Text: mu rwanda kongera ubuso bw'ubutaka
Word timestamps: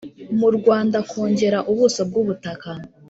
mu 0.39 0.49
rwanda 0.57 0.97
kongera 1.09 1.59
ubuso 1.71 2.01
bw'ubutaka 2.09 2.69